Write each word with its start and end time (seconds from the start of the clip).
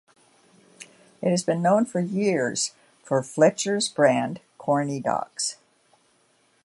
It 1.21 1.29
has 1.29 1.43
been 1.43 1.61
known 1.61 1.85
for 1.85 1.99
years 1.99 2.73
for 3.03 3.21
Fletcher's 3.21 3.87
brand 3.87 4.41
corny 4.57 4.99
dogs. 4.99 5.57